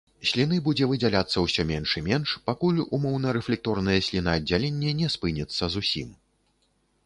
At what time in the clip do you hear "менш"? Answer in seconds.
1.71-1.93, 2.07-2.33